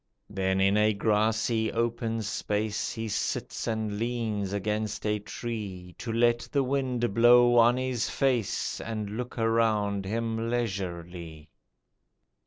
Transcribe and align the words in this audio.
Then 0.31 0.59
in 0.59 0.77
a 0.77 0.95
grassy 0.95 1.71
open 1.71 2.23
space 2.23 2.91
He 2.93 3.07
sits 3.07 3.67
and 3.67 3.99
leans 3.99 4.51
against 4.51 5.05
a 5.05 5.19
tree, 5.19 5.93
To 5.99 6.11
let 6.11 6.39
the 6.51 6.63
wind 6.63 7.13
blow 7.13 7.55
on 7.59 7.77
his 7.77 8.09
face 8.09 8.81
And 8.83 9.11
look 9.11 9.37
around 9.37 10.05
him 10.05 10.49
leisurely. 10.49 11.49